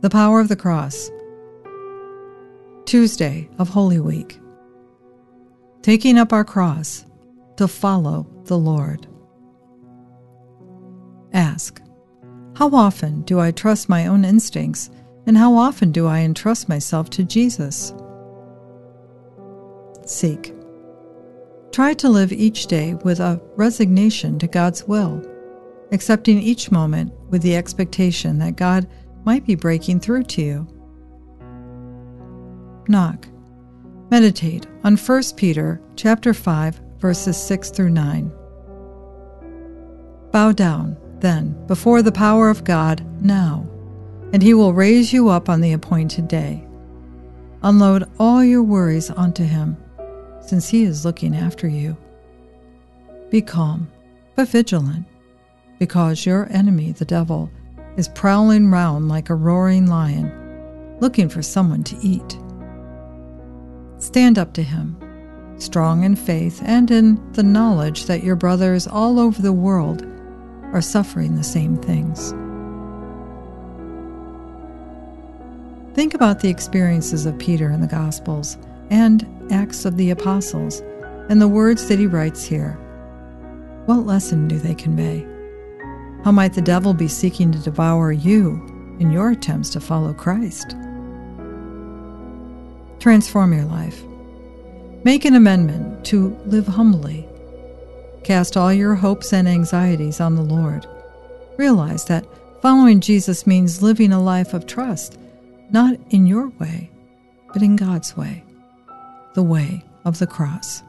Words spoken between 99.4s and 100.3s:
anxieties